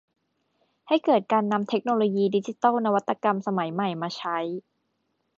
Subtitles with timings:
[0.87, 4.37] ให้เกิดการนำเทคโนโลยีดิจิทัลนวัตกรรมสมัยใหม่มาใช้